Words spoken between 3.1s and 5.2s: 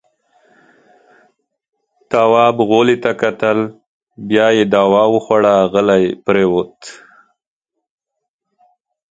کتل. بيا يې دوا